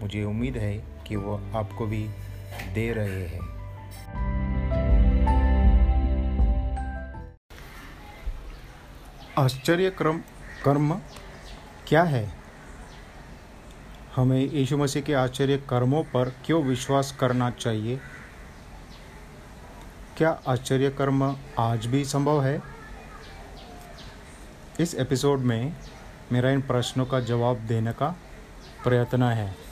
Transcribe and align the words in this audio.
मुझे 0.00 0.24
उम्मीद 0.24 0.56
है 0.56 0.84
कि 1.08 1.16
वो 1.16 1.50
आपको 1.54 1.86
भी 1.86 2.10
दे 2.74 2.92
रहे 2.92 3.26
हैं। 3.26 3.60
आश्चर्य 9.38 9.90
क्रम 9.90 10.18
कर्म 10.64 11.00
क्या 11.88 12.02
है? 12.02 12.30
हमें 14.16 14.40
यीशु 14.40 14.76
मसीह 14.76 15.02
के 15.02 15.14
आश्चर्य 15.14 15.56
कर्मों 15.56 16.04
पर 16.04 16.32
क्यों 16.46 16.62
विश्वास 16.62 17.16
करना 17.20 17.50
चाहिए? 17.50 18.00
क्या 20.16 20.40
आश्चर्य 20.48 20.90
कर्म 20.90 21.36
आज 21.58 21.86
भी 21.86 22.04
संभव 22.04 22.44
है? 22.44 22.62
इस 24.80 24.94
एपिसोड 24.94 25.38
में 25.38 25.76
मेरा 26.32 26.50
इन 26.50 26.60
प्रश्नों 26.60 27.06
का 27.06 27.20
जवाब 27.20 27.56
देने 27.56 27.92
का 27.92 28.16
प्रयत्न 28.84 29.22
है। 29.22 29.69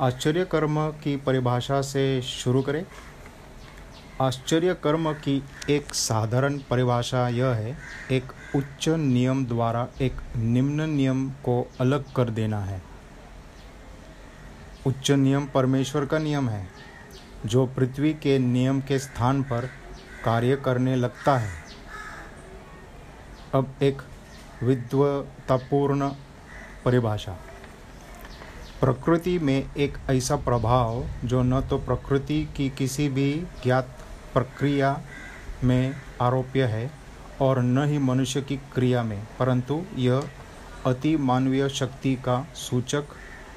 आश्चर्य 0.00 0.44
कर्म 0.44 0.90
की 0.90 1.16
परिभाषा 1.16 1.82
से 1.82 2.22
शुरू 2.22 2.62
करें। 2.62 2.86
आश्चर्य 4.20 4.74
कर्म 4.74 5.12
की 5.12 5.44
एक 5.70 5.94
साधारण 5.94 6.58
परिभाषा 6.58 7.28
यह 7.28 7.46
है, 7.46 7.78
एक 8.10 8.22
उच्च 8.56 8.88
नियम 8.88 9.46
द्वारा 9.46 9.88
एक 10.00 10.12
निम्न 10.36 10.90
नियम 10.90 11.30
को 11.30 11.70
अलग 11.80 12.12
कर 12.12 12.30
देना 12.30 12.60
है। 12.60 12.82
उच्च 14.86 15.10
नियम 15.10 15.46
परमेश्वर 15.46 16.06
का 16.06 16.18
नियम 16.18 16.48
है, 16.48 16.68
जो 17.46 17.66
पृथ्वी 17.66 18.14
के 18.14 18.38
नियम 18.38 18.80
के 18.80 18.98
स्थान 18.98 19.42
पर 19.42 19.68
कार्य 20.24 20.56
करने 20.56 20.96
लगता 20.96 21.38
है। 21.38 21.52
अब 23.54 23.74
एक 23.82 24.02
विद्वतापूर्ण 24.62 26.08
परिभाषा। 26.84 27.38
प्रकृति 28.80 29.38
में 29.38 29.74
एक 29.76 29.96
ऐसा 30.10 30.36
प्रभाव 30.36 31.04
जो 31.24 31.42
न 31.42 31.60
तो 31.60 31.78
प्रकृति 31.78 32.42
की 32.56 32.68
किसी 32.70 33.08
भी 33.08 33.32
ज्ञात 33.62 33.88
प्रक्रिया 34.34 34.90
में 35.64 35.94
आरोप्य 36.20 36.64
है 36.64 36.90
और 37.40 37.62
न 37.62 37.86
ही 37.88 37.98
मनुष्य 37.98 38.42
की 38.42 38.56
क्रिया 38.74 39.02
में, 39.02 39.26
परंतु 39.38 39.80
यह 39.96 40.28
अति 40.86 41.16
मानवीय 41.16 41.68
शक्ति 41.70 42.14
का 42.24 42.40
सूचक 42.56 43.04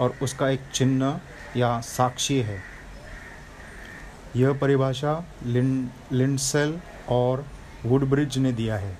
और 0.00 0.14
उसका 0.22 0.48
एक 0.48 0.60
चिन्ह 0.74 1.20
या 1.56 1.80
साक्षी 1.80 2.38
है। 2.40 2.62
यह 4.36 4.52
परिभाषा 4.52 5.24
लिंड 5.44 5.88
लिंडसेल 6.12 6.78
और 7.08 7.44
वुडब्रिज 7.84 8.38
ने 8.38 8.52
दिया 8.52 8.76
है। 8.76 8.96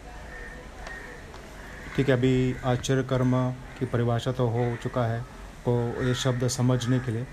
ठीक 1.97 2.09
है, 2.09 2.15
अभी 2.15 2.55
आश्चर्य 2.65 3.03
कर्म 3.03 3.41
की 3.79 3.87
परिभाषा 3.87 4.33
तो 4.33 4.49
हो 4.49 4.77
चुका 4.83 5.07
है। 5.07 5.25
को 5.69 6.05
ये 6.05 6.15
शब्द 6.15 6.49
समझने 6.49 6.99
के 6.99 7.13
लिए। 7.13 7.27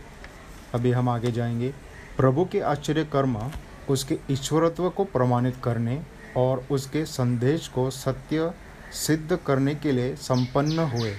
अभी 0.73 0.91
हम 0.91 1.09
आगे 1.09 1.31
जाएँगे। 1.31 1.73
प्रभु 2.17 2.45
के 2.45 2.59
आश्चर्य 2.59 3.03
कर्म, 3.03 3.51
उसके 3.89 4.19
ईश्वरत्व 4.29 4.89
को 4.89 5.03
प्रमाणित 5.03 5.55
करने 5.63 6.03
और 6.37 6.65
उसके 6.71 7.05
संदेश 7.05 7.67
को 7.67 7.89
सत्य 7.89 8.53
सिद्ध 8.91 9.39
करने 9.47 9.75
के 9.75 9.91
लिए 9.91 10.15
संपन्न 10.15 10.79
हुए। 10.79 11.15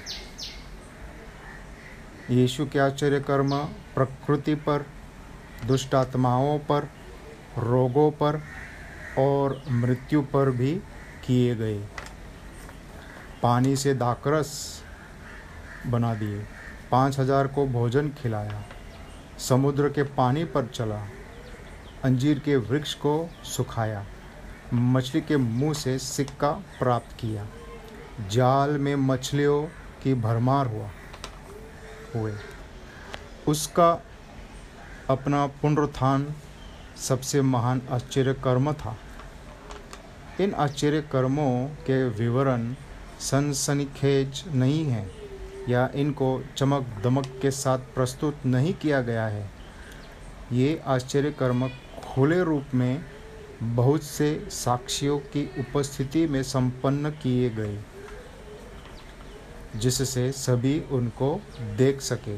यीशु 2.31 2.67
के 2.67 2.79
आश्चर्य 2.79 3.21
कर्म, 3.21 3.59
प्रकृति 3.95 4.55
पर 4.55 4.87
दुष्ट 5.67 5.95
आत्माओं 5.95 6.59
पर, 6.59 6.91
रोगों 7.59 8.11
पर 8.11 8.43
और 9.19 9.63
मृत्यु 9.71 10.23
पर 10.23 10.51
भी 10.51 10.81
किए 11.27 11.55
गए। 11.55 11.87
पानी 13.43 13.77
से 13.77 13.95
दाकरस 13.95 14.83
बना 15.87 16.15
दिए। 16.15 16.45
पाँच 16.91 17.19
हज़ार 17.19 17.47
को 17.47 17.67
भोजन 17.67 18.09
खिलाया, 18.13 18.63
समुद्र 19.39 19.89
के 19.89 20.03
पानी 20.17 20.45
पर 20.45 20.67
चला, 20.67 21.01
अंजीर 22.05 22.39
के 22.39 22.57
वृक्ष 22.57 22.95
को 22.95 23.29
सुखाया, 23.47 24.05
मछली 24.75 25.21
के 25.21 25.37
मुँह 25.37 25.73
से 25.75 25.99
सिक्का 25.99 26.51
प्राप्त 26.79 27.17
किया, 27.21 27.47
जाल 28.31 28.79
में 28.79 28.95
मछलियों 28.97 29.63
की 30.03 30.15
भरमार 30.17 30.67
हुआ, 30.67 30.91
हुए। 32.15 32.33
उसका 33.49 33.91
अपना 35.11 35.47
पुनरुत्थान 35.63 36.35
सबसे 36.99 37.43
महान 37.43 37.83
आश्चर्य 37.91 38.33
कर्म 38.35 38.73
था। 38.73 38.97
इन 40.41 40.55
आश्चर्य 40.55 41.01
कर्मों 41.13 41.67
के 41.87 42.03
विवरण 42.09 42.73
सनसनीखेज 43.21 44.45
नहीं 44.55 44.85
हैं। 44.85 45.11
या 45.69 45.89
इनको 45.95 46.29
चमक 46.57 46.87
दमक 47.05 47.27
के 47.43 47.51
साथ 47.51 47.79
प्रस्तुत 47.95 48.47
नहीं 48.47 48.75
किया 48.75 49.01
गया 49.01 49.27
है। 49.27 49.51
ये 50.53 50.81
आश्चर्य 50.87 51.31
कर्म 51.31 51.69
खुले 52.05 52.43
रूप 52.45 52.75
में 52.75 53.05
बहुत 53.63 54.03
से 54.03 54.29
साक्षियों 54.51 55.19
की 55.19 55.45
उपस्थिति 55.61 56.27
में 56.27 56.43
संपन्न 56.43 57.11
किए 57.13 57.49
गए, 57.51 57.79
जिससे 59.77 60.31
सभी 60.33 60.79
उनको 60.91 61.41
देख 61.77 62.01
सके। 62.01 62.37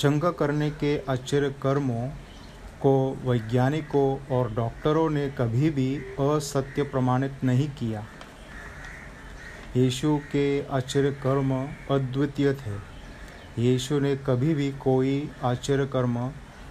चंगा 0.00 0.30
करने 0.30 0.70
के 0.70 0.96
आश्चर्य 1.08 1.50
कर्मों 1.62 2.08
को, 2.80 2.94
वैज्ञानिकों 3.24 4.36
और 4.36 4.52
डॉक्टरों 4.54 5.08
ने 5.10 5.28
कभी 5.30 5.70
भी 5.70 5.94
असत्य 6.20 6.82
प्रमाणित 6.82 7.44
नहीं 7.44 7.68
किया। 7.70 8.04
यीशु 9.76 10.20
के 10.32 10.66
आश्चर्य 10.66 11.10
कर्म 11.10 11.68
अद्वितीय 11.90 12.52
थे। 12.54 12.74
यीशु 13.62 14.00
ने 14.00 14.16
कभी 14.16 14.54
भी 14.54 14.72
कोई 14.72 15.30
आश्चर्य 15.44 15.86
कर्म 15.86 16.18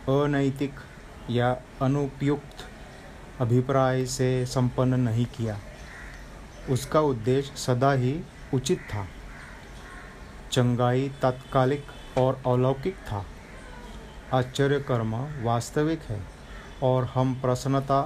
अनैतिक 0.10 0.72
या 1.30 1.58
अनुपयुक्त 1.82 2.66
अभिप्राय 3.42 4.06
से 4.06 4.46
संपन्न 4.46 5.00
नहीं 5.00 5.26
किया। 5.26 5.60
उसका 6.70 7.02
उद्देश्य 7.02 7.56
सदा 7.56 7.92
ही 7.94 8.22
उचित 8.54 8.80
था। 8.80 9.08
चंगाई 10.52 11.12
तात्कालिक 11.22 11.86
और 12.18 12.42
अलौकिक 12.48 12.96
था। 12.96 13.26
आश्चर्य 14.34 14.80
कर्म 14.80 15.16
वास्तविक 15.44 16.02
है 16.02 16.22
और 16.84 17.06
हम 17.06 17.34
प्रसन्नता 17.36 18.02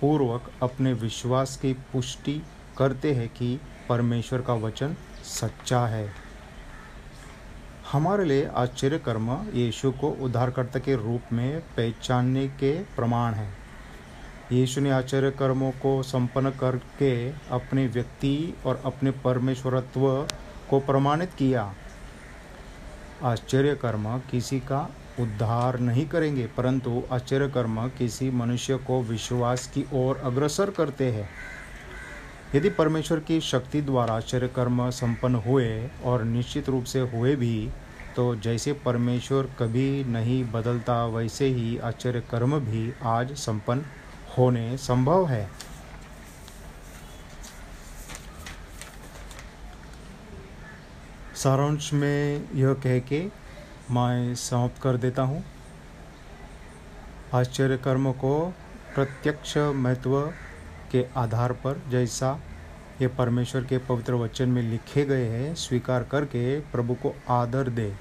पूर्वक 0.00 0.50
अपने 0.62 0.92
विश्वास 0.92 1.56
की 1.56 1.72
पुष्टि 1.72 2.42
करते 2.78 3.14
हैं 3.14 3.28
कि 3.28 3.60
परमेश्वर 3.88 4.40
का 4.40 4.54
वचन 4.54 4.96
सच्चा 5.24 5.86
है। 5.86 6.08
हमारे 7.92 8.24
लिए 8.24 8.46
आश्चर्य 8.46 8.98
कर्म 8.98 9.30
यीशु 9.54 9.90
को 9.90 10.08
उद्धारकर्ता 10.20 10.78
के 10.78 10.96
रूप 10.96 11.32
में 11.32 11.60
पहचानने 11.76 12.46
के 12.48 12.72
प्रमाण 12.96 13.34
है। 13.34 13.48
यीशु 14.52 14.80
ने 14.80 14.90
आश्चर्य 14.90 15.30
कर्मों 15.30 15.70
को 15.72 16.02
संपन्न 16.02 16.50
करके 16.50 17.30
अपने 17.30 17.86
व्यक्ति 17.86 18.54
और 18.66 18.82
अपने 18.84 19.10
परमेश्वरत्व 19.10 20.28
को 20.70 20.80
प्रमाणित 20.80 21.32
किया। 21.32 21.72
आश्चर्य 23.22 23.74
कर्म 23.74 24.18
किसी 24.30 24.60
का 24.60 24.88
उद्धार 25.20 25.78
नहीं 25.78 26.06
करेंगे, 26.08 26.46
परंतु 26.46 27.02
आश्चर्य 27.12 27.48
कर्म 27.48 27.88
किसी 27.88 28.30
मनुष्य 28.30 28.76
को 28.76 29.02
विश्वास 29.02 29.66
की 29.66 29.84
ओर 29.92 30.16
अग्रसर 30.16 30.70
करते 30.70 31.10
हैं। 31.12 31.28
यदि 32.54 32.68
परमेश्वर 32.70 33.18
की 33.20 33.40
शक्ति 33.40 33.80
द्वारा 33.82 34.14
आश्चर्य 34.14 34.48
कर्म 34.48 34.88
संपन्न 34.90 35.34
हुए 35.46 35.68
और 36.04 36.22
निश्चित 36.24 36.68
रूप 36.68 36.84
से 36.84 37.00
हुए 37.10 37.34
भी 37.36 37.68
तो 38.16 38.34
जैसे 38.36 38.72
परमेश्वर 38.84 39.48
कभी 39.58 40.04
नहीं 40.04 40.44
बदलता, 40.44 41.04
वैसे 41.06 41.46
ही 41.46 41.76
आश्चर्य 41.78 42.20
कर्म 42.20 42.58
भी 42.60 42.92
आज 43.06 43.32
संपन्न 43.36 43.84
होने 44.38 44.76
संभव 44.76 45.26
है। 45.26 45.48
सारांश 51.36 51.92
में 51.92 52.48
यह 52.54 52.72
कह 52.74 52.98
के 53.08 53.20
मैं 53.90 54.34
समाप्त 54.36 54.82
कर 54.82 54.96
देता 54.96 55.22
हूँ। 55.22 55.44
आश्चर्य 57.34 57.76
कर्म 57.76 58.10
को 58.14 58.34
प्रत्यक्ष 58.94 59.56
महत्व 59.56 60.20
के 60.90 61.04
आधार 61.16 61.52
पर 61.52 61.82
जैसा 61.90 62.38
ये 63.00 63.08
परमेश्वर 63.08 63.64
के 63.64 63.78
पवित्र 63.78 64.14
वचन 64.14 64.48
में 64.48 64.62
लिखे 64.62 65.04
गए 65.04 65.26
हैं 65.26 65.54
स्वीकार 65.54 66.02
करके 66.02 66.60
प्रभु 66.60 66.94
को 66.94 67.14
आदर 67.28 67.68
दे। 67.68 67.92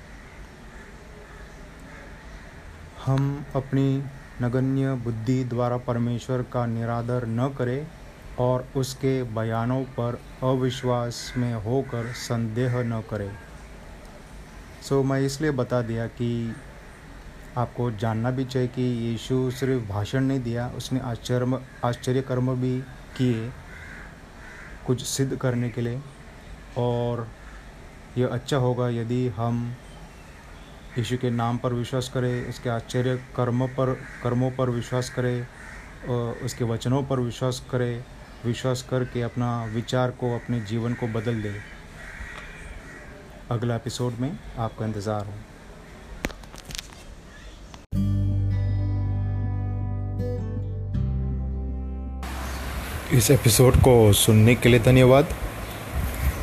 हम 3.06 3.46
अपनी 3.56 4.04
नगण्य 4.42 4.94
बुद्धि 4.96 5.44
द्वारा 5.44 5.78
परमेश्वर 5.78 6.42
का 6.42 6.66
निरादर 6.66 7.26
न 7.28 7.48
करें 7.58 7.88
और 8.40 8.68
उसके 8.76 9.24
बयानों 9.24 9.84
पर 10.00 10.20
अविश्वास 10.44 11.34
में 11.38 11.54
होकर 11.54 12.12
संदेह 12.12 12.78
न 12.84 13.02
करें। 13.10 13.32
सो 14.84 15.02
so, 15.02 15.06
मैं 15.06 15.20
इसलिए 15.22 15.52
बता 15.52 15.82
दिया 15.82 16.08
कि 16.08 16.56
आपको 17.58 17.90
जानना 17.94 18.32
भी 18.32 18.46
चाहिए 18.46 18.68
कि 18.70 18.82
यीशु 18.82 19.50
सिर्फ़ 19.52 19.88
भाषण 19.90 20.24
नहीं 20.24 20.40
दिया, 20.40 20.68
उसने 20.78 21.00
आश्चर्य 21.02 21.60
आश्चर्य 21.86 22.22
कर्म 22.22 22.54
भी 22.56 22.80
किए 23.18 23.50
कुछ 24.88 25.04
सिद्ध 25.06 25.36
करने 25.38 25.70
के 25.70 25.82
लिए। 25.82 26.02
और 26.78 27.28
यह 28.18 28.28
अच्छा 28.28 28.58
होगा 28.58 28.90
यदि 28.90 29.28
हम 29.28 29.76
यीशु 30.98 31.18
के 31.18 31.30
नाम 31.30 31.58
पर 31.58 31.74
विश्वास 31.74 32.10
करें 32.14 32.50
उसके 32.50 32.70
आश्चर्य 32.70 33.16
कर्म 33.36 33.66
पर, 33.68 33.94
कर्मों 34.24 34.52
पर 34.52 34.70
विश्वास 34.70 35.10
करें 35.10 35.48
उसके 36.46 36.64
वचनों 36.66 37.04
पर 37.04 37.20
विश्वास 37.20 37.64
करें, 37.72 38.04
विश्वास 38.46 38.82
करके 38.90 39.22
अपना 39.22 39.64
विचार 39.66 40.12
को, 40.12 40.34
अपने 40.36 40.60
जीवन 40.62 40.94
को 40.94 41.08
बदल 41.10 41.42
दे। 41.42 41.54
अगला 43.52 43.76
एपिसोड 43.76 44.14
में 44.14 44.38
आपका 44.58 44.86
इंतज़ार 44.86 45.26
हो। 45.26 45.34
इस 53.18 53.30
एपिसोड 53.32 53.76
को 53.76 53.92
सुनने 54.14 54.54
के 54.56 54.70
लिए 54.70 54.80
धन्यवाद। 54.80 55.28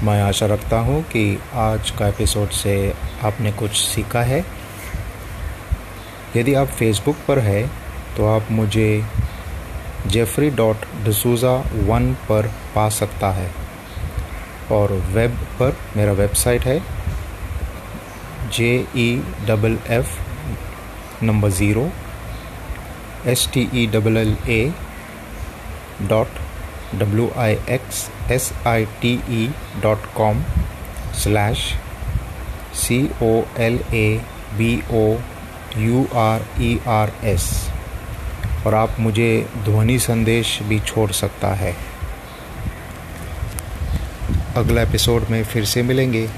मैं 0.03 0.21
आशा 0.23 0.47
रखता 0.47 0.79
हूँ 0.79 1.03
कि 1.03 1.39
आज 1.55 1.91
का 1.91 2.07
एपिसोड 2.09 2.51
से 2.51 2.73
आपने 3.23 3.53
कुछ 3.53 3.77
सीखा 3.77 4.23
है। 4.23 4.39
यदि 6.37 6.55
आप 6.55 6.69
फेसबुक 6.69 7.17
पर 7.29 7.39
है 7.39 7.63
तो 8.17 8.27
आप 8.27 8.51
मुझे 8.51 8.89
जेफरी 10.07 10.51
डॉट 10.51 10.87
डसूज़ा 11.05 11.55
वन 11.91 12.13
पर 12.29 12.47
पा 12.75 12.89
सकता 12.89 13.31
है 13.31 13.51
और 14.73 14.93
वेब 15.15 15.37
पर 15.61 15.77
मेरा 15.97 16.13
वेबसाइट 16.13 16.67
है 16.67 16.79
J 18.51 18.73
E 18.97 19.09
double 19.47 19.79
F 19.91 20.17
number 21.25 21.51
zero 21.51 21.91
S 23.27 23.49
T 23.55 23.69
E 23.75 23.87
double 23.87 24.17
L 24.17 24.37
A 24.49 24.63
dot 26.03 26.44
W 26.99 27.31
I 27.37 27.57
X 27.69 28.09
S 28.31 28.53
I 28.67 28.85
T 29.03 29.13
E 29.29 29.51
dot 29.83 30.07
com 30.15 30.43
slash 31.15 31.73
C 32.75 32.99
O 33.23 33.33
L 33.59 33.79
A 33.95 34.21
B 34.59 34.73
O 34.93 35.07
U 35.77 36.07
R 36.15 36.47
E 36.61 36.79
R 36.89 37.13
S 37.25 37.51
और 38.67 38.75
आप 38.75 38.97
मुझे 39.01 39.31
ध्वनि 39.65 39.99
संदेश 39.99 40.59
भी 40.63 40.81
छोड़ 40.81 41.11
सकता 41.13 41.49
है। 41.55 41.75
अगला 44.57 44.83
एपिसोड 44.83 45.25
में 45.31 45.43
फिर 45.45 45.65
से 45.65 45.83
मिलेंगे। 45.83 46.29